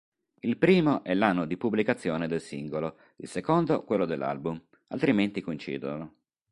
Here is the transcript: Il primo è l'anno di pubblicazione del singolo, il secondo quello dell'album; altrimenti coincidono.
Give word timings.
Il 0.39 0.57
primo 0.57 1.03
è 1.03 1.13
l'anno 1.13 1.45
di 1.45 1.57
pubblicazione 1.57 2.27
del 2.27 2.41
singolo, 2.41 2.97
il 3.17 3.27
secondo 3.27 3.83
quello 3.83 4.05
dell'album; 4.05 4.59
altrimenti 4.87 5.41
coincidono. 5.41 6.15